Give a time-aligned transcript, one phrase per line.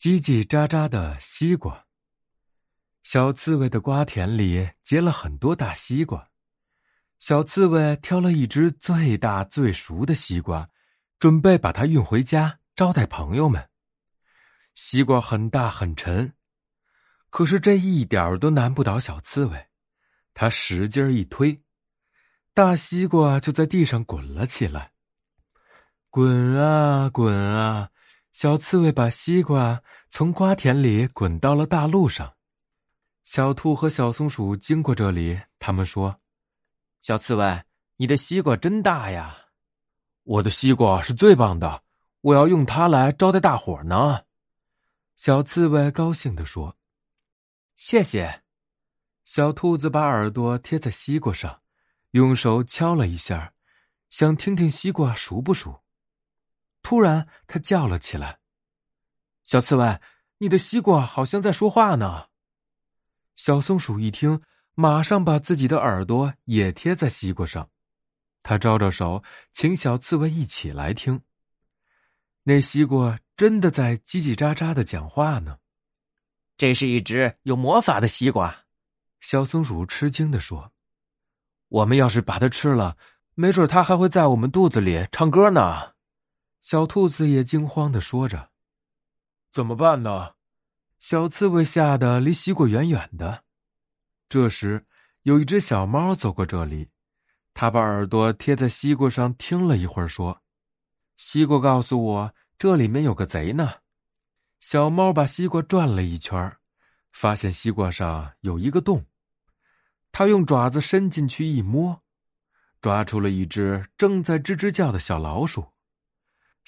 [0.00, 1.86] 叽叽喳喳的西瓜。
[3.02, 6.28] 小刺猬的瓜田里结了很多大西瓜，
[7.18, 10.68] 小刺猬挑了一只最大最熟的西瓜，
[11.18, 13.68] 准备把它运回家招待朋友们。
[14.74, 16.32] 西瓜很大很沉，
[17.30, 19.66] 可是这一点儿都难不倒小刺猬。
[20.32, 21.60] 他使劲一推，
[22.54, 24.92] 大西瓜就在地上滚了起来。
[26.08, 27.90] 滚啊滚啊！
[28.40, 32.36] 小刺猬把西瓜从瓜田里滚到了大路上。
[33.24, 36.16] 小兔和小松鼠经过这里，他们说
[37.02, 37.64] ：“小刺猬，
[37.96, 39.36] 你的西瓜真大呀
[40.22, 41.82] ！”“我的西瓜是最棒的，
[42.20, 44.22] 我要用它来招待大伙呢。”
[45.18, 46.76] 小刺猬高兴地说
[47.74, 48.44] ：“谢谢。”
[49.26, 51.60] 小兔子把耳朵贴在西瓜上，
[52.12, 53.52] 用手敲了一下，
[54.10, 55.82] 想听听西瓜熟不熟。
[56.88, 58.38] 突然，他叫了起来
[59.44, 60.00] ：“小刺猬，
[60.38, 62.28] 你的西瓜好像在说话呢！”
[63.36, 64.40] 小松鼠一听，
[64.72, 67.68] 马上把自己的耳朵也贴在西瓜上，
[68.42, 69.22] 他招招手，
[69.52, 71.20] 请小刺猬一起来听。
[72.44, 75.58] 那西瓜真的在叽叽喳喳的讲话呢。
[76.56, 78.64] 这是一只有魔法的西瓜。
[79.20, 80.72] 小松鼠吃惊的说
[81.68, 82.96] ：“我们要是把它吃了，
[83.34, 85.92] 没准它还会在我们肚子里唱歌呢。”
[86.68, 88.50] 小兔子也惊慌的说着
[89.50, 90.34] ：“怎么办呢？”
[91.00, 93.42] 小刺猬吓得离西瓜远远的。
[94.28, 94.84] 这时，
[95.22, 96.90] 有一只小猫走过这里，
[97.54, 100.42] 它把耳朵贴在西瓜上听了一会儿，说
[101.16, 103.72] ：“西瓜告诉我，这里面有个贼呢。”
[104.60, 106.54] 小猫把西瓜转了一圈，
[107.12, 109.06] 发现西瓜上有一个洞。
[110.12, 112.02] 它用爪子伸进去一摸，
[112.82, 115.66] 抓出了一只正在吱吱叫的小老鼠。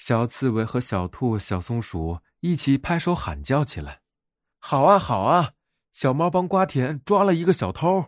[0.01, 4.01] 小刺猬和小兔、小松鼠一起拍手喊叫起来
[4.57, 5.51] ：“好啊，好啊！
[5.91, 8.05] 小猫帮瓜田抓了一个小偷。”